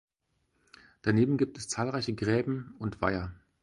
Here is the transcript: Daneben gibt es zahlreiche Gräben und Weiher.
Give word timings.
Daneben 1.03 1.37
gibt 1.37 1.59
es 1.59 1.67
zahlreiche 1.67 2.15
Gräben 2.15 2.73
und 2.79 3.01
Weiher. 3.01 3.35